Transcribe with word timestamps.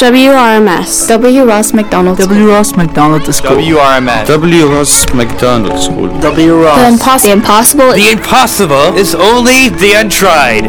WRMS. 0.00 1.08
W. 1.08 1.44
Ross 1.44 1.74
Macdonald 1.74 2.16
W. 2.16 2.48
Ross 2.48 2.74
Macdonald 2.74 3.22
School. 3.34 3.50
WRMS. 3.50 4.26
W. 4.28 4.66
Ross 4.66 5.12
Macdonald 5.12 5.78
School. 5.78 6.08
W. 6.20 6.62
Ross. 6.62 6.98
The, 6.98 7.04
impos- 7.04 7.22
the 7.24 7.32
impossible. 7.32 7.92
The 7.92 8.10
impossible 8.12 8.96
is 8.96 9.14
only 9.14 9.68
the 9.68 9.92
untried. 9.98 10.64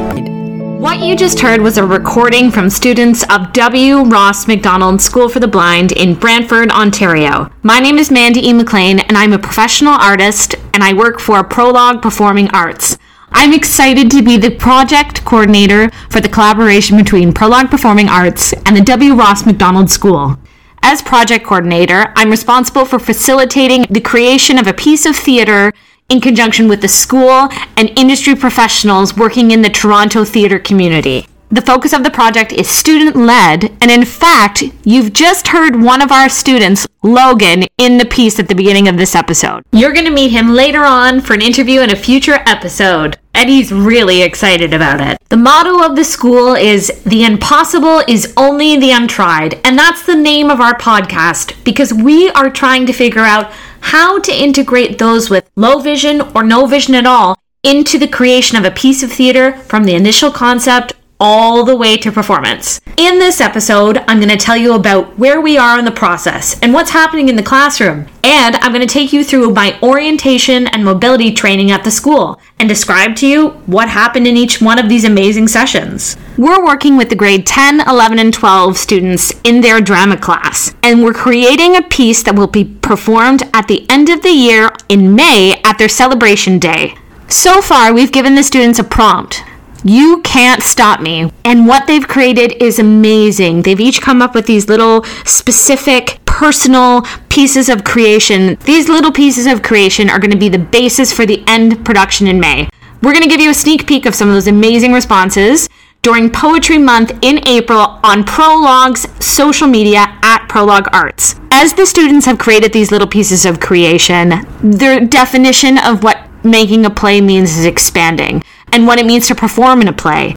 What 0.82 1.00
you 1.00 1.16
just 1.16 1.40
heard 1.40 1.62
was 1.62 1.78
a 1.78 1.86
recording 1.86 2.52
from 2.52 2.70
students 2.70 3.24
of 3.30 3.54
W. 3.54 4.02
Ross 4.04 4.48
Macdonald 4.50 5.00
School 5.00 5.30
for 5.30 5.40
the 5.40 5.48
Blind 5.48 5.94
in 5.94 6.16
Brantford, 6.16 6.70
Ontario. 6.70 7.50
My 7.64 7.80
name 7.80 7.98
is 7.98 8.12
Mandy 8.12 8.46
E. 8.46 8.52
MacLean, 8.52 9.00
and 9.00 9.18
I'm 9.18 9.32
a 9.32 9.40
professional 9.40 9.94
artist, 9.94 10.56
and 10.74 10.84
I 10.84 10.92
work 10.92 11.22
for 11.22 11.42
Prologue 11.42 12.02
Performing 12.02 12.50
Arts. 12.50 12.98
I'm 13.34 13.54
excited 13.54 14.12
to 14.12 14.22
be 14.22 14.38
the 14.38 14.52
project 14.52 15.24
coordinator 15.24 15.90
for 16.10 16.20
the 16.20 16.30
collaboration 16.30 16.98
between 16.98 17.34
Prologue 17.34 17.72
Performing 17.72 18.10
Arts 18.10 18.54
and 18.66 18.76
the 18.76 18.82
W. 18.82 19.16
Ross 19.16 19.46
Macdonald 19.46 19.90
School. 19.90 20.38
As 20.84 21.02
project 21.02 21.46
coordinator, 21.46 22.12
I'm 22.16 22.30
responsible 22.30 22.84
for 22.84 23.00
facilitating 23.00 23.86
the 23.90 24.02
creation 24.02 24.58
of 24.58 24.68
a 24.68 24.74
piece 24.74 25.06
of 25.06 25.16
theater 25.16 25.72
in 26.10 26.20
conjunction 26.20 26.68
with 26.68 26.82
the 26.82 26.88
school 26.90 27.48
and 27.78 27.98
industry 27.98 28.36
professionals 28.36 29.16
working 29.16 29.52
in 29.52 29.62
the 29.62 29.70
Toronto 29.70 30.26
theater 30.26 30.60
community. 30.60 31.26
The 31.54 31.62
focus 31.62 31.92
of 31.92 32.06
the 32.06 32.12
project 32.12 32.54
is 32.54 32.70
student 32.70 33.18
led, 33.18 33.66
and 33.82 33.92
in 33.92 34.06
fact, 34.06 34.64
you've 34.86 35.12
just 35.12 35.50
heard 35.50 35.76
one 35.76 36.02
of 36.02 36.10
our 36.10 36.30
students, 36.30 36.88
Logan, 37.04 37.66
in 37.78 37.98
the 37.98 38.06
piece 38.06 38.40
at 38.40 38.48
the 38.48 38.56
beginning 38.56 38.88
of 38.88 38.96
this 38.96 39.16
episode. 39.16 39.64
You're 39.74 39.92
going 39.92 40.06
to 40.06 40.12
meet 40.12 40.32
him 40.32 40.54
later 40.54 40.86
on 40.86 41.20
for 41.20 41.34
an 41.34 41.42
interview 41.42 41.82
in 41.82 41.90
a 41.90 41.96
future 41.98 42.40
episode, 42.46 43.18
and 43.34 43.50
he's 43.50 43.74
really 43.74 44.22
excited 44.22 44.74
about 44.74 45.02
it. 45.02 45.18
The 45.28 45.36
motto 45.36 45.86
of 45.86 45.98
the 45.98 46.06
school 46.06 46.56
is 46.56 46.88
The 47.04 47.26
impossible 47.26 48.02
is 48.08 48.34
only 48.38 48.80
the 48.80 48.92
untried, 48.92 49.60
and 49.66 49.78
that's 49.78 50.06
the 50.06 50.16
name 50.16 50.50
of 50.50 50.62
our 50.62 50.78
podcast 50.78 51.62
because 51.66 51.94
we 51.94 52.30
are 52.30 52.50
trying 52.50 52.86
to 52.86 52.94
figure 52.94 53.26
out 53.26 53.52
how 53.82 54.20
to 54.20 54.34
integrate 54.34 55.00
those 55.00 55.30
with 55.30 55.50
low 55.58 55.80
vision 55.80 56.22
or 56.34 56.44
no 56.44 56.66
vision 56.66 56.96
at 56.96 57.06
all 57.06 57.38
into 57.62 58.00
the 58.00 58.08
creation 58.08 58.58
of 58.58 58.64
a 58.64 58.72
piece 58.72 59.04
of 59.04 59.12
theater 59.12 59.58
from 59.64 59.84
the 59.84 59.96
initial 59.96 60.32
concept 60.32 60.94
all 61.22 61.64
the 61.64 61.76
way 61.76 61.96
to 61.98 62.12
performance. 62.12 62.82
In 62.98 63.20
this 63.20 63.40
episode, 63.40 64.00
I'm 64.08 64.18
going 64.18 64.30
to 64.30 64.36
tell 64.36 64.58
you 64.58 64.74
about 64.74 65.18
where 65.20 65.40
we 65.40 65.56
are 65.56 65.78
in 65.78 65.86
the 65.86 65.92
process 65.92 66.60
and 66.62 66.74
what's 66.74 66.90
happening 66.90 67.30
in 67.30 67.36
the 67.36 67.44
classroom. 67.44 68.08
And 68.24 68.56
I'm 68.58 68.74
going 68.74 68.86
to 68.86 68.92
take 68.92 69.14
you 69.14 69.24
through 69.24 69.54
my 69.54 69.80
orientation 69.84 70.68
and 70.68 70.84
mobility 70.84 71.32
training 71.32 71.70
at 71.70 71.84
the 71.84 71.92
school 71.92 72.42
and 72.60 72.68
describe 72.68 73.16
to 73.18 73.28
you 73.28 73.50
what 73.68 73.88
happened 73.88 74.28
in 74.28 74.36
each 74.36 74.62
one 74.62 74.80
of 74.80 74.90
these 74.90 75.06
amazing 75.06 75.48
sessions. 75.48 76.18
We're 76.40 76.66
working 76.66 76.98
with 76.98 77.10
the 77.10 77.16
grade 77.16 77.46
10, 77.46 77.82
11, 77.88 78.18
and 78.18 78.34
12 78.34 78.78
students 78.78 79.32
in 79.44 79.62
their 79.62 79.80
drama 79.80 80.18
class, 80.18 80.74
and 80.82 81.04
we're 81.04 81.14
creating 81.14 81.76
a 81.76 81.84
piece 81.84 82.24
that 82.24 82.36
will 82.36 82.48
be 82.48 82.66
performed 82.66 83.44
at 83.54 83.68
the 83.68 83.88
end 83.90 84.10
of 84.10 84.24
the 84.24 84.32
year 84.32 84.72
in 84.90 85.14
May 85.14 85.62
at 85.64 85.78
their 85.78 85.90
celebration 85.90 86.58
day. 86.58 86.96
So 87.28 87.62
far, 87.62 87.94
we've 87.94 88.12
given 88.12 88.36
the 88.36 88.44
students 88.44 88.80
a 88.80 88.84
prompt 88.84 89.44
you 89.84 90.22
can't 90.22 90.62
stop 90.64 91.02
me. 91.02 91.32
And 91.44 91.68
what 91.68 91.88
they've 91.88 92.08
created 92.08 92.62
is 92.62 92.80
amazing. 92.80 93.64
They've 93.64 93.80
each 93.80 94.02
come 94.02 94.22
up 94.22 94.36
with 94.36 94.46
these 94.46 94.70
little 94.70 95.04
specific, 95.26 96.20
personal 96.26 97.04
pieces 97.30 97.70
of 97.70 97.84
creation. 97.84 98.58
These 98.66 98.90
little 98.90 99.12
pieces 99.12 99.48
of 99.48 99.64
creation 99.64 100.10
are 100.10 100.20
going 100.20 100.32
to 100.32 100.38
be 100.38 100.50
the 100.50 100.60
basis 100.60 101.12
for 101.12 101.26
the 101.26 101.44
end 101.48 101.84
production 101.86 102.28
in 102.28 102.40
May. 102.40 102.70
We're 103.02 103.14
going 103.14 103.24
to 103.24 103.30
give 103.30 103.42
you 103.42 103.50
a 103.50 103.56
sneak 103.56 103.88
peek 103.88 104.06
of 104.06 104.14
some 104.14 104.28
of 104.28 104.36
those 104.36 104.48
amazing 104.48 104.94
responses 104.94 105.68
during 106.04 106.32
Poetry 106.32 106.78
Month 106.78 107.12
in 107.22 107.48
April 107.48 108.00
on 108.04 108.24
Prologue's 108.24 109.08
social 109.24 109.68
media 109.68 110.06
at 110.24 110.48
Prologue 110.48 110.88
Arts. 110.94 111.36
As 111.52 111.74
the 111.74 111.86
students 111.86 112.26
have 112.26 112.40
created 112.40 112.74
these 112.74 112.92
little 112.92 113.08
pieces 113.08 113.46
of 113.46 113.60
creation, 113.60 114.46
their 114.62 115.00
definition 115.00 115.78
of 115.78 116.04
what 116.04 116.28
making 116.44 116.86
a 116.86 116.90
play 116.90 117.22
means 117.22 117.56
is 117.58 117.66
expanding 117.66 118.44
and 118.72 118.88
what 118.88 119.00
it 119.00 119.06
means 119.06 119.28
to 119.28 119.36
perform 119.36 119.82
in 119.82 119.88
a 119.88 119.94
play. 119.94 120.36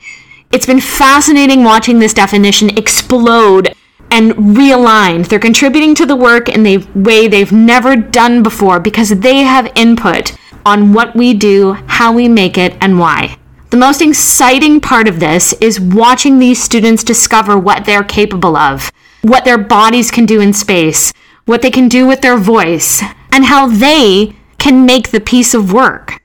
It's 0.53 0.67
been 0.67 0.81
fascinating 0.81 1.65
watching 1.65 1.99
this 1.99 2.15
definition 2.15 2.77
explode 2.78 3.75
and 4.11 4.33
realign. 4.33 5.27
They're 5.27 5.39
contributing 5.39 5.95
to 5.97 6.06
the 6.06 6.17
work 6.17 6.49
in 6.49 6.67
a 6.67 6.78
way 6.95 7.27
they've 7.27 7.50
never 7.50 7.97
done 7.97 8.43
before 8.43 8.78
because 8.78 9.11
they 9.11 9.39
have 9.39 9.72
input 9.75 10.37
on 10.65 10.93
what 10.93 11.15
we 11.17 11.34
do, 11.34 11.72
how 11.87 12.12
we 12.12 12.28
make 12.28 12.56
it, 12.56 12.77
and 12.81 12.99
why. 12.99 13.37
The 13.71 13.77
most 13.77 14.00
exciting 14.00 14.81
part 14.81 15.09
of 15.09 15.19
this 15.19 15.53
is 15.55 15.81
watching 15.81 16.39
these 16.39 16.62
students 16.62 17.03
discover 17.03 17.59
what 17.59 17.84
they're 17.84 18.05
capable 18.05 18.56
of, 18.56 18.93
what 19.22 19.45
their 19.45 19.59
bodies 19.59 20.12
can 20.12 20.27
do 20.27 20.41
in 20.41 20.53
space, 20.53 21.12
what 21.45 21.61
they 21.61 21.71
can 21.71 21.89
do 21.89 22.06
with 22.06 22.21
their 22.21 22.39
voice, 22.39 23.03
and 23.33 23.47
how 23.47 23.66
they 23.66 24.37
can 24.59 24.87
make 24.87 25.11
the 25.11 25.21
piece 25.21 25.55
of 25.55 25.72
work. 25.72 26.21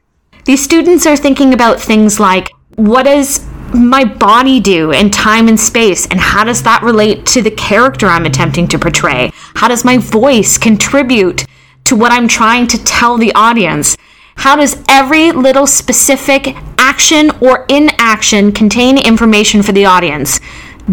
These 0.49 0.63
students 0.63 1.05
are 1.05 1.15
thinking 1.15 1.53
about 1.53 1.79
things 1.79 2.19
like 2.19 2.49
what 2.75 3.03
does 3.03 3.47
my 3.71 4.03
body 4.03 4.59
do 4.59 4.89
in 4.89 5.11
time 5.11 5.47
and 5.47 5.59
space, 5.59 6.07
and 6.07 6.19
how 6.19 6.43
does 6.43 6.63
that 6.63 6.81
relate 6.81 7.27
to 7.27 7.43
the 7.43 7.51
character 7.51 8.07
I'm 8.07 8.25
attempting 8.25 8.67
to 8.69 8.79
portray? 8.79 9.31
How 9.53 9.67
does 9.67 9.85
my 9.85 9.99
voice 9.99 10.57
contribute 10.57 11.45
to 11.83 11.95
what 11.95 12.11
I'm 12.11 12.27
trying 12.27 12.65
to 12.65 12.83
tell 12.83 13.15
the 13.19 13.31
audience? 13.35 13.95
How 14.37 14.55
does 14.55 14.83
every 14.89 15.31
little 15.31 15.67
specific 15.67 16.55
action 16.79 17.29
or 17.41 17.67
inaction 17.69 18.51
contain 18.51 18.97
information 18.97 19.61
for 19.61 19.73
the 19.73 19.85
audience, 19.85 20.39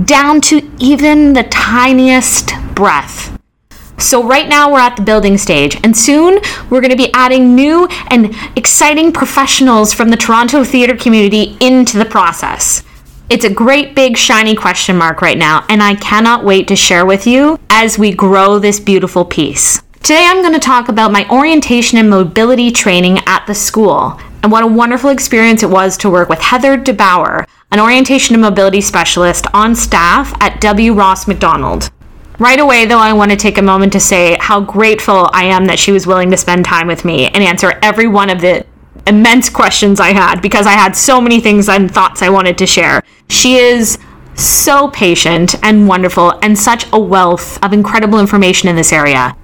down 0.05 0.43
to 0.43 0.71
even 0.79 1.33
the 1.33 1.45
tiniest 1.45 2.53
breath? 2.75 3.35
So, 3.99 4.23
right 4.23 4.49
now 4.49 4.71
we're 4.71 4.81
at 4.81 4.97
the 4.97 5.03
building 5.03 5.39
stage, 5.39 5.79
and 5.83 5.97
soon 5.97 6.39
we're 6.69 6.83
going 6.83 6.91
to 6.91 6.97
be 6.97 7.13
adding 7.15 7.55
new 7.55 7.89
and 8.09 8.35
exciting 8.55 9.11
professionals 9.11 9.95
from 9.95 10.11
the 10.11 10.17
Toronto 10.17 10.65
theatre 10.65 10.97
community 10.97 11.57
into 11.61 11.97
the 11.99 12.05
process. 12.05 12.83
It's 13.29 13.45
a 13.45 13.53
great 13.53 13.97
big 13.97 14.17
shiny 14.17 14.55
question 14.55 14.97
mark 14.97 15.23
right 15.23 15.39
now, 15.39 15.65
and 15.69 15.83
I 15.83 15.95
cannot 15.95 16.45
wait 16.45 16.69
to 16.69 16.77
share 16.77 17.07
with 17.07 17.27
you 17.27 17.59
as 17.71 17.99
we 17.99 18.13
grow 18.13 18.59
this 18.59 18.79
beautiful 18.79 19.25
piece. 19.25 19.83
Today 19.95 20.25
I'm 20.27 20.43
going 20.43 20.53
to 20.53 20.61
talk 20.61 20.89
about 20.89 21.11
my 21.11 21.29
orientation 21.29 21.99
and 21.99 22.09
mobility 22.09 22.71
training 22.71 23.19
at 23.27 23.45
the 23.47 23.55
school, 23.55 24.21
and 24.43 24.53
what 24.53 24.63
a 24.63 24.69
wonderful 24.69 25.11
experience 25.11 25.63
it 25.65 25.71
was 25.71 25.97
to 25.99 26.11
work 26.11 26.29
with 26.29 26.39
Heather 26.41 26.79
DeBauer, 26.79 27.47
an 27.73 27.81
orientation 27.81 28.35
and 28.35 28.43
mobility 28.43 28.81
specialist 28.81 29.47
on 29.53 29.75
staff 29.75 30.33
at 30.41 30.61
W. 30.61 30.93
Ross 30.93 31.27
Macdonald. 31.27 31.91
Right 32.39 32.61
away, 32.61 32.85
though, 32.85 32.99
I 32.99 33.15
want 33.15 33.31
to 33.31 33.37
take 33.37 33.57
a 33.57 33.63
moment 33.63 33.95
to 33.95 34.01
say 34.01 34.37
how 34.39 34.61
grateful 34.61 35.31
I 35.33 35.45
am 35.45 35.65
that 35.67 35.79
she 35.79 35.91
was 35.91 36.07
willing 36.07 36.31
to 36.33 36.37
spend 36.37 36.67
time 36.67 36.87
with 36.87 37.05
me 37.05 37.29
and 37.29 37.43
answer 37.43 37.79
every 37.83 38.07
one 38.07 38.29
of 38.29 38.43
the 38.43 38.67
immense 39.07 39.49
questions 39.49 40.01
I 40.01 40.13
had 40.13 40.43
because 40.43 40.67
I 40.67 40.73
had 40.73 40.95
so 40.95 41.19
many 41.21 41.41
things 41.41 41.69
and 41.69 41.91
thoughts 41.91 42.21
I 42.21 42.29
wanted 42.29 42.59
to 42.59 42.67
share. 42.67 43.03
She 43.31 43.57
is 43.57 43.99
so 44.35 44.89
patient 44.89 45.55
and 45.63 45.89
wonderful 45.89 46.39
and 46.43 46.59
such 46.59 46.87
a 46.93 46.99
wealth 46.99 47.63
of 47.65 47.73
incredible 47.73 48.21
information 48.21 48.69
in 48.69 48.77
this 48.77 48.93
area. 48.93 49.35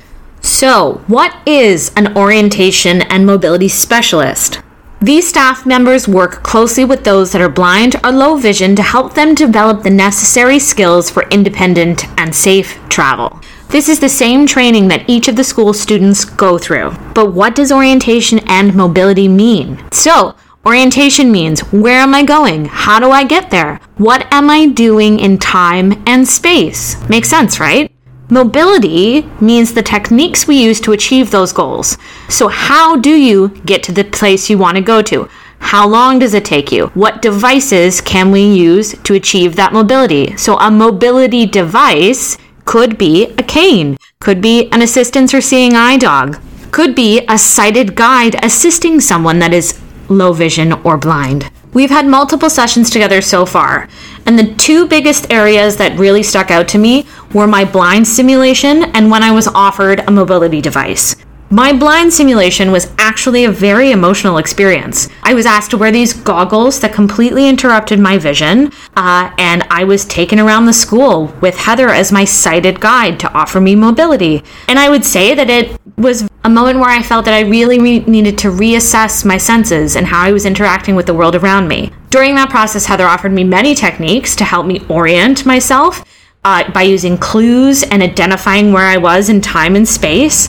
So, 0.43 1.03
what 1.07 1.35
is 1.47 1.93
an 1.97 2.17
orientation 2.17 3.03
and 3.03 3.25
mobility 3.25 3.69
specialist? 3.69 4.62
These 5.03 5.27
staff 5.27 5.67
members 5.67 6.07
work 6.07 6.45
closely 6.45 6.85
with 6.85 7.03
those 7.03 7.33
that 7.33 7.43
are 7.43 7.49
blind 7.49 7.97
or 8.05 8.13
low 8.13 8.37
vision 8.37 8.77
to 8.77 8.83
help 8.85 9.15
them 9.15 9.35
develop 9.35 9.83
the 9.83 9.91
necessary 9.91 10.61
skills 10.61 11.11
for 11.11 11.29
independent 11.31 12.05
and 12.21 12.33
safe 12.33 12.79
travel. 12.89 13.41
This 13.69 13.89
is 13.89 13.99
the 13.99 14.09
same 14.09 14.47
training 14.47 14.87
that 14.89 15.11
each 15.11 15.27
of 15.27 15.35
the 15.35 15.43
school 15.43 15.73
students 15.73 16.25
go 16.25 16.57
through. 16.57 16.93
But 17.17 17.33
what 17.33 17.57
does 17.57 17.73
orientation 17.73 18.39
and 18.47 18.77
mobility 18.77 19.27
mean? 19.27 19.85
So, 19.91 20.37
orientation 20.65 21.33
means 21.33 21.63
where 21.73 21.99
am 21.99 22.15
I 22.15 22.23
going? 22.23 22.67
How 22.67 23.01
do 23.01 23.11
I 23.11 23.25
get 23.25 23.51
there? 23.51 23.81
What 23.97 24.33
am 24.33 24.49
I 24.51 24.67
doing 24.67 25.19
in 25.19 25.39
time 25.39 26.01
and 26.07 26.29
space? 26.29 26.97
Makes 27.09 27.29
sense, 27.29 27.59
right? 27.59 27.92
Mobility 28.33 29.29
means 29.43 29.75
the 29.75 29.83
techniques 29.83 30.47
we 30.47 30.57
use 30.57 30.81
to 30.81 30.93
achieve 30.93 31.31
those 31.31 31.53
goals. 31.53 31.99
So, 32.31 32.49
how 32.49 32.97
do 32.97 33.11
you 33.11 33.49
get 33.67 33.83
to 33.83 33.93
the 33.93 34.05
place 34.05 34.49
you 34.49 34.57
want 34.57 34.79
to 34.79 34.83
go 34.83 35.03
to? 35.03 35.29
How 35.59 35.87
long 35.87 36.19
does 36.19 36.33
it 36.33 36.43
take 36.43 36.73
you? 36.73 36.87
What 36.95 37.21
devices 37.21 38.01
can 38.01 38.31
we 38.31 38.41
use 38.51 38.95
to 39.05 39.13
achieve 39.13 39.57
that 39.57 39.75
mobility? 39.75 40.35
So, 40.39 40.57
a 40.57 40.71
mobility 40.71 41.45
device 41.45 42.39
could 42.65 42.97
be 42.97 43.27
a 43.37 43.43
cane, 43.43 43.99
could 44.19 44.41
be 44.41 44.71
an 44.73 44.81
assistance 44.81 45.35
or 45.35 45.43
seeing 45.43 45.75
eye 45.75 45.99
dog, 45.99 46.41
could 46.71 46.95
be 46.95 47.27
a 47.29 47.37
sighted 47.37 47.95
guide 47.95 48.43
assisting 48.43 48.99
someone 49.03 49.41
that 49.41 49.53
is 49.53 49.79
low 50.09 50.33
vision 50.33 50.73
or 50.85 50.97
blind. 50.97 51.51
We've 51.75 51.91
had 51.91 52.07
multiple 52.07 52.49
sessions 52.51 52.89
together 52.89 53.21
so 53.21 53.45
far, 53.45 53.89
and 54.27 54.39
the 54.39 54.55
two 54.55 54.87
biggest 54.87 55.31
areas 55.31 55.77
that 55.77 55.99
really 55.99 56.23
stuck 56.23 56.51
out 56.51 56.69
to 56.69 56.79
me 56.79 57.07
were 57.35 57.47
my 57.47 57.65
blind 57.65 58.07
simulation 58.07 58.85
and 58.95 59.11
when 59.11 59.23
I 59.23 59.31
was 59.31 59.49
offered 59.49 60.01
a 60.01 60.11
mobility 60.11 60.61
device. 60.61 61.17
My 61.53 61.75
blind 61.75 62.15
simulation 62.15 62.73
was 62.73 62.91
actually 62.97 63.45
a 63.45 63.51
very 63.51 63.91
emotional 63.91 64.39
experience. 64.39 65.11
I 65.23 65.35
was 65.35 65.45
asked 65.45 65.71
to 65.73 65.77
wear 65.77 65.93
these 65.93 66.15
goggles 66.15 66.81
that 66.81 66.95
completely 66.95 67.47
interrupted 67.47 68.01
my 68.01 68.17
vision, 68.17 68.73
uh, 68.97 69.31
and 69.37 69.63
I 69.69 69.85
was 69.85 70.07
taken 70.07 70.41
around 70.41 70.65
the 70.65 70.73
school 70.73 71.27
with 71.43 71.59
Heather 71.59 71.91
as 71.91 72.11
my 72.11 72.25
sighted 72.25 72.81
guide 72.81 73.21
to 73.21 73.33
offer 73.35 73.61
me 73.61 73.75
mobility. 73.75 74.43
And 74.67 74.79
I 74.79 74.89
would 74.89 75.05
say 75.05 75.35
that 75.35 75.51
it 75.51 75.79
was 75.99 76.27
a 76.45 76.51
moment 76.51 76.81
where 76.81 76.91
I 76.91 77.03
felt 77.03 77.25
that 77.27 77.35
I 77.35 77.49
really 77.49 77.79
re- 77.79 78.01
needed 78.01 78.37
to 78.39 78.49
reassess 78.49 79.25
my 79.25 79.39
senses 79.39 79.95
and 79.95 80.07
how 80.07 80.23
I 80.23 80.33
was 80.33 80.45
interacting 80.45 80.97
with 80.97 81.07
the 81.07 81.15
world 81.15 81.37
around 81.37 81.69
me. 81.69 81.93
During 82.11 82.35
that 82.35 82.51
process, 82.51 82.87
Heather 82.87 83.07
offered 83.07 83.33
me 83.33 83.45
many 83.45 83.75
techniques 83.75 84.35
to 84.37 84.45
help 84.45 84.67
me 84.67 84.85
orient 84.89 85.47
myself 85.47 86.05
uh, 86.45 86.71
by 86.73 86.83
using 86.83 87.17
clues 87.17 87.85
and 87.85 88.03
identifying 88.03 88.73
where 88.73 88.87
I 88.87 88.97
was 88.97 89.29
in 89.29 89.41
time 89.41 89.77
and 89.77 89.89
space. 89.89 90.49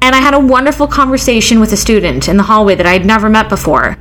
And 0.00 0.14
I 0.14 0.18
had 0.18 0.34
a 0.34 0.38
wonderful 0.38 0.86
conversation 0.86 1.58
with 1.58 1.72
a 1.72 1.76
student 1.76 2.28
in 2.28 2.36
the 2.36 2.44
hallway 2.44 2.76
that 2.76 2.86
I 2.86 2.92
had 2.92 3.04
never 3.04 3.28
met 3.28 3.48
before. 3.48 3.98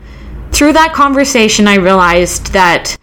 Through 0.52 0.74
that 0.74 0.94
conversation, 0.94 1.68
I 1.68 1.76
realized 1.76 2.54
that 2.54 2.98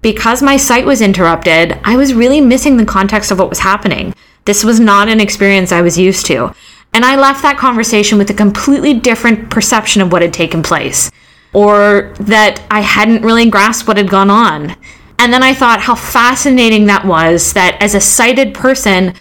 because 0.00 0.42
my 0.42 0.56
sight 0.56 0.86
was 0.86 1.02
interrupted, 1.02 1.78
I 1.82 1.96
was 1.96 2.14
really 2.14 2.40
missing 2.40 2.76
the 2.76 2.86
context 2.86 3.32
of 3.32 3.38
what 3.40 3.50
was 3.50 3.58
happening. 3.58 4.14
This 4.44 4.64
was 4.64 4.78
not 4.78 5.08
an 5.08 5.20
experience 5.20 5.72
I 5.72 5.82
was 5.82 5.98
used 5.98 6.24
to. 6.26 6.54
And 6.92 7.04
I 7.04 7.16
left 7.16 7.42
that 7.42 7.58
conversation 7.58 8.18
with 8.18 8.30
a 8.30 8.34
completely 8.34 8.94
different 8.94 9.50
perception 9.50 10.02
of 10.02 10.10
what 10.10 10.22
had 10.22 10.32
taken 10.32 10.62
place, 10.62 11.10
or 11.52 12.14
that 12.20 12.62
I 12.70 12.80
hadn't 12.80 13.22
really 13.22 13.48
grasped 13.50 13.86
what 13.86 13.96
had 13.96 14.10
gone 14.10 14.30
on. 14.30 14.76
And 15.18 15.32
then 15.32 15.42
I 15.42 15.54
thought 15.54 15.80
how 15.80 15.94
fascinating 15.94 16.86
that 16.86 17.04
was 17.04 17.52
that 17.52 17.76
as 17.80 17.94
a 17.94 18.00
sighted 18.00 18.54
person, 18.54 19.14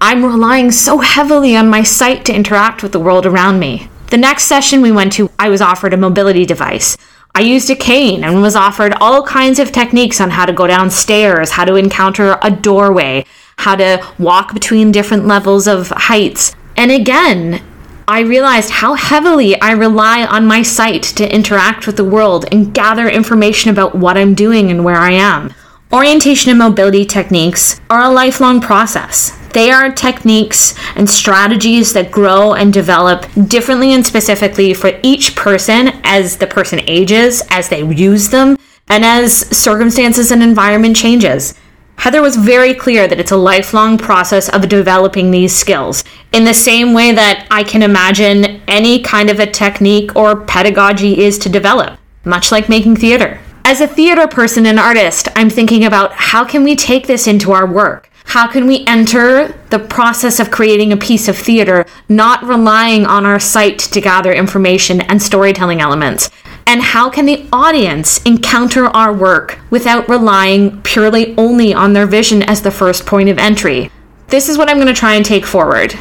I'm 0.00 0.24
relying 0.24 0.70
so 0.72 0.98
heavily 0.98 1.56
on 1.56 1.70
my 1.70 1.82
sight 1.82 2.24
to 2.26 2.34
interact 2.34 2.82
with 2.82 2.92
the 2.92 3.00
world 3.00 3.24
around 3.24 3.58
me. 3.58 3.88
The 4.10 4.18
next 4.18 4.44
session 4.44 4.82
we 4.82 4.92
went 4.92 5.12
to, 5.14 5.30
I 5.38 5.48
was 5.48 5.60
offered 5.60 5.94
a 5.94 5.96
mobility 5.96 6.44
device. 6.44 6.96
I 7.34 7.40
used 7.40 7.70
a 7.70 7.76
cane 7.76 8.24
and 8.24 8.40
was 8.40 8.56
offered 8.56 8.94
all 9.00 9.22
kinds 9.22 9.58
of 9.58 9.72
techniques 9.72 10.20
on 10.20 10.30
how 10.30 10.46
to 10.46 10.52
go 10.52 10.66
downstairs, 10.66 11.50
how 11.50 11.64
to 11.64 11.74
encounter 11.74 12.38
a 12.42 12.50
doorway, 12.50 13.24
how 13.58 13.76
to 13.76 14.06
walk 14.18 14.54
between 14.54 14.92
different 14.92 15.26
levels 15.26 15.66
of 15.66 15.88
heights. 15.88 16.54
And 16.76 16.90
again, 16.90 17.62
I 18.06 18.20
realized 18.20 18.70
how 18.70 18.94
heavily 18.94 19.60
I 19.60 19.72
rely 19.72 20.24
on 20.24 20.46
my 20.46 20.62
sight 20.62 21.02
to 21.02 21.34
interact 21.34 21.86
with 21.86 21.96
the 21.96 22.04
world 22.04 22.44
and 22.52 22.72
gather 22.72 23.08
information 23.08 23.70
about 23.70 23.94
what 23.96 24.16
I'm 24.16 24.34
doing 24.34 24.70
and 24.70 24.84
where 24.84 24.96
I 24.96 25.12
am. 25.12 25.52
Orientation 25.92 26.50
and 26.50 26.58
mobility 26.58 27.04
techniques 27.04 27.80
are 27.88 28.02
a 28.02 28.10
lifelong 28.10 28.60
process. 28.60 29.36
They 29.54 29.70
are 29.70 29.90
techniques 29.90 30.74
and 30.94 31.08
strategies 31.08 31.94
that 31.94 32.10
grow 32.10 32.52
and 32.52 32.72
develop 32.72 33.26
differently 33.48 33.92
and 33.92 34.04
specifically 34.04 34.74
for 34.74 35.00
each 35.02 35.34
person 35.34 35.92
as 36.04 36.36
the 36.36 36.46
person 36.46 36.80
ages, 36.86 37.42
as 37.50 37.68
they 37.68 37.82
use 37.82 38.28
them, 38.28 38.58
and 38.88 39.04
as 39.04 39.48
circumstances 39.56 40.30
and 40.30 40.42
environment 40.42 40.96
changes. 40.96 41.54
Heather 41.98 42.20
was 42.20 42.36
very 42.36 42.74
clear 42.74 43.08
that 43.08 43.18
it's 43.18 43.30
a 43.30 43.36
lifelong 43.36 43.96
process 43.96 44.48
of 44.50 44.68
developing 44.68 45.30
these 45.30 45.56
skills, 45.56 46.04
in 46.32 46.44
the 46.44 46.54
same 46.54 46.92
way 46.92 47.12
that 47.12 47.46
I 47.50 47.62
can 47.64 47.82
imagine 47.82 48.60
any 48.68 49.00
kind 49.02 49.30
of 49.30 49.40
a 49.40 49.46
technique 49.46 50.14
or 50.16 50.44
pedagogy 50.44 51.22
is 51.24 51.38
to 51.38 51.48
develop, 51.48 51.98
much 52.24 52.52
like 52.52 52.68
making 52.68 52.96
theater. 52.96 53.40
As 53.64 53.80
a 53.80 53.88
theater 53.88 54.28
person 54.28 54.66
and 54.66 54.78
artist, 54.78 55.28
I'm 55.34 55.50
thinking 55.50 55.84
about 55.84 56.12
how 56.12 56.44
can 56.44 56.62
we 56.62 56.76
take 56.76 57.06
this 57.06 57.26
into 57.26 57.52
our 57.52 57.66
work? 57.66 58.10
How 58.26 58.48
can 58.48 58.66
we 58.66 58.84
enter 58.86 59.48
the 59.70 59.78
process 59.78 60.40
of 60.40 60.50
creating 60.50 60.92
a 60.92 60.96
piece 60.96 61.28
of 61.28 61.38
theater, 61.38 61.86
not 62.08 62.42
relying 62.42 63.06
on 63.06 63.24
our 63.24 63.38
sight 63.38 63.78
to 63.78 64.00
gather 64.00 64.32
information 64.32 65.00
and 65.00 65.22
storytelling 65.22 65.80
elements? 65.80 66.28
And 66.66 66.82
how 66.82 67.08
can 67.08 67.26
the 67.26 67.48
audience 67.52 68.20
encounter 68.24 68.86
our 68.86 69.12
work 69.12 69.60
without 69.70 70.08
relying 70.08 70.82
purely 70.82 71.36
only 71.38 71.72
on 71.72 71.92
their 71.92 72.06
vision 72.06 72.42
as 72.42 72.62
the 72.62 72.72
first 72.72 73.06
point 73.06 73.28
of 73.28 73.38
entry? 73.38 73.90
This 74.28 74.48
is 74.48 74.58
what 74.58 74.68
I'm 74.68 74.76
going 74.76 74.88
to 74.88 74.92
try 74.92 75.14
and 75.14 75.24
take 75.24 75.46
forward. 75.46 75.94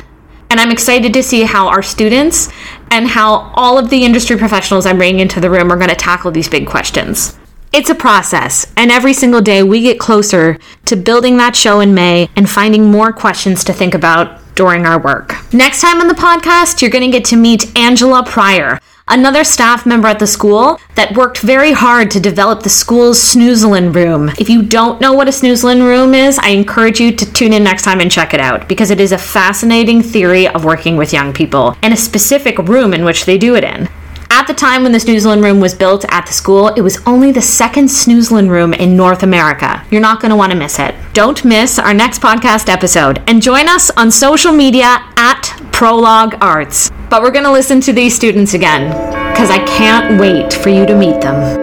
And 0.56 0.62
I'm 0.62 0.72
excited 0.72 1.12
to 1.16 1.22
see 1.22 1.44
how 1.44 1.68
our 1.68 1.84
students 1.84 2.48
and 2.90 3.10
how 3.10 3.52
all 3.56 3.78
of 3.78 3.90
the 3.90 4.06
industry 4.06 4.38
professionals 4.38 4.86
I'm 4.86 4.96
bringing 4.96 5.20
into 5.20 5.42
the 5.42 5.50
room 5.50 5.70
are 5.70 5.76
going 5.76 5.90
to 5.90 5.96
tackle 5.96 6.32
these 6.32 6.48
big 6.48 6.66
questions. 6.66 7.38
It's 7.74 7.90
a 7.90 7.94
process, 7.94 8.66
and 8.78 8.90
every 8.90 9.12
single 9.12 9.42
day 9.42 9.64
we 9.64 9.82
get 9.82 10.00
closer 10.00 10.58
to 10.86 10.96
building 10.96 11.36
that 11.40 11.58
show 11.58 11.82
in 11.82 11.94
May 11.94 12.30
and 12.38 12.50
finding 12.50 12.90
more 12.90 13.12
questions 13.12 13.66
to 13.66 13.74
think 13.74 13.94
about 13.94 14.40
during 14.56 14.86
our 14.86 14.98
work. 14.98 15.36
Next 15.54 15.82
time 15.82 16.00
on 16.00 16.08
the 16.08 16.14
podcast, 16.14 16.82
you're 16.82 16.90
going 16.90 17.12
to 17.12 17.18
get 17.18 17.26
to 17.26 17.36
meet 17.36 17.78
Angela 17.78 18.24
Pryor, 18.24 18.80
another 19.08 19.44
staff 19.44 19.86
member 19.86 20.08
at 20.08 20.20
the 20.20 20.28
school 20.28 20.80
that 20.96 21.16
worked 21.16 21.40
very 21.40 21.72
hard 21.72 22.10
to 22.12 22.20
develop 22.20 22.64
the 22.64 22.70
school's 22.70 23.20
Snoezelen 23.20 23.94
room. 23.94 24.30
If 24.40 24.50
you 24.50 24.64
don't 24.64 25.00
know 25.00 25.14
what 25.14 25.28
a 25.28 25.32
Snoezelen 25.32 25.82
room 25.82 26.14
is, 26.14 26.40
I 26.40 26.50
encourage 26.50 27.00
you 27.00 27.12
to 27.16 27.34
tune 27.34 27.54
in 27.54 27.64
next 27.64 27.84
time 27.84 28.02
and 28.02 28.12
check 28.12 28.34
it 28.34 28.40
out 28.40 28.68
because 28.68 28.92
it 28.92 29.00
is 29.00 29.12
a 29.12 29.18
fascinating 29.18 30.02
theory 30.02 30.48
of 30.48 30.66
working 30.66 30.98
with 30.98 31.14
young 31.14 31.34
people 31.34 31.78
and 31.84 31.94
a 31.94 31.98
specific 31.98 32.58
room 32.58 32.94
in 32.94 33.06
which 33.06 33.26
they 33.26 33.38
do 33.38 33.56
it 33.56 33.64
in. 33.64 33.88
At 34.32 34.48
the 34.48 34.54
time 34.54 34.84
when 34.84 34.92
the 34.92 34.98
Snoezelen 34.98 35.42
room 35.42 35.60
was 35.60 35.74
built 35.74 36.04
at 36.10 36.26
the 36.26 36.34
school, 36.34 36.70
it 36.70 36.82
was 36.82 37.02
only 37.06 37.32
the 37.32 37.42
second 37.42 37.86
Snoezelen 37.86 38.50
room 38.50 38.74
in 38.74 38.98
North 38.98 39.24
America. 39.24 39.86
You're 39.92 40.02
not 40.02 40.20
going 40.20 40.32
to 40.32 40.36
want 40.36 40.52
to 40.52 40.58
miss 40.58 40.80
it. 40.80 40.94
Don't 41.14 41.46
miss 41.46 41.80
our 41.80 41.94
next 41.94 42.22
podcast 42.22 42.68
episode 42.68 43.24
and 43.28 43.42
join 43.42 43.70
us 43.70 43.92
on 43.92 44.12
social 44.12 44.52
media 44.52 45.00
at 45.16 45.44
Prologue 45.72 46.36
Arts. 46.42 46.92
But 47.10 47.22
we're 47.22 47.32
going 47.32 47.46
to 47.46 47.52
listen 47.52 47.80
to 47.82 47.94
these 47.94 48.16
students 48.16 48.54
again 48.54 48.90
because 49.32 49.50
I 49.50 49.64
can't 49.66 50.20
wait 50.20 50.54
for 50.54 50.70
you 50.70 50.86
to 50.86 50.96
meet 50.96 51.22
them. 51.22 51.62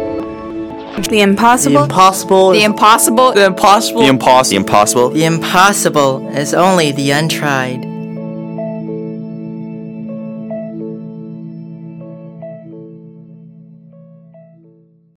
The 1.02 1.20
impossible. 1.20 1.84
impossible. 1.84 2.50
The 2.50 2.62
impossible. 2.62 3.32
The 3.32 3.46
impossible. 3.46 4.00
The 4.02 4.06
impossible. 4.08 4.50
The 4.50 4.56
impossible. 4.56 5.10
The 5.10 5.24
impossible 5.24 6.28
is 6.28 6.54
only 6.54 6.92
the 6.92 7.10
untried. 7.10 7.91